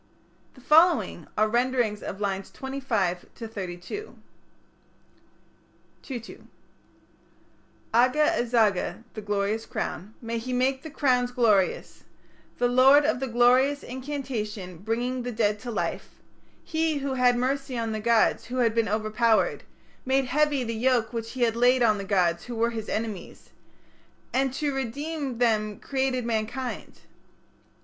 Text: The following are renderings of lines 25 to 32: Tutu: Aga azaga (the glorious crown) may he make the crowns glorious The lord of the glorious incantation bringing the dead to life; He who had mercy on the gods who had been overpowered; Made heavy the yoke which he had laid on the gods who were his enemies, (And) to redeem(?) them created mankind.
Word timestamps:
The 0.55 0.61
following 0.61 1.27
are 1.37 1.47
renderings 1.47 2.01
of 2.01 2.19
lines 2.19 2.49
25 2.49 3.27
to 3.35 3.47
32: 3.47 4.15
Tutu: 6.01 6.37
Aga 7.93 8.25
azaga 8.35 9.03
(the 9.13 9.21
glorious 9.21 9.67
crown) 9.67 10.15
may 10.19 10.39
he 10.39 10.53
make 10.53 10.81
the 10.81 10.89
crowns 10.89 11.29
glorious 11.29 12.03
The 12.57 12.67
lord 12.67 13.05
of 13.05 13.19
the 13.19 13.27
glorious 13.27 13.83
incantation 13.83 14.77
bringing 14.79 15.21
the 15.21 15.31
dead 15.31 15.59
to 15.59 15.69
life; 15.69 16.09
He 16.63 16.97
who 16.97 17.13
had 17.13 17.37
mercy 17.37 17.77
on 17.77 17.91
the 17.91 17.99
gods 17.99 18.45
who 18.45 18.55
had 18.57 18.73
been 18.73 18.89
overpowered; 18.89 19.61
Made 20.03 20.25
heavy 20.25 20.63
the 20.63 20.73
yoke 20.73 21.13
which 21.13 21.33
he 21.33 21.41
had 21.43 21.55
laid 21.55 21.83
on 21.83 21.99
the 21.99 22.03
gods 22.03 22.45
who 22.45 22.55
were 22.55 22.71
his 22.71 22.89
enemies, 22.89 23.51
(And) 24.33 24.51
to 24.55 24.73
redeem(?) 24.73 25.37
them 25.37 25.79
created 25.79 26.25
mankind. 26.25 27.01